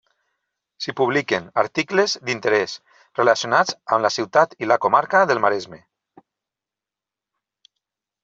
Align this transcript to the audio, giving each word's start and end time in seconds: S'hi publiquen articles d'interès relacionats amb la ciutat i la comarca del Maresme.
S'hi 0.83 0.93
publiquen 0.99 1.43
articles 1.63 2.15
d'interès 2.29 2.73
relacionats 3.19 3.77
amb 3.97 4.05
la 4.07 4.11
ciutat 4.17 4.55
i 4.65 4.69
la 4.71 4.77
comarca 4.87 5.21
del 5.33 5.43
Maresme. 5.47 5.83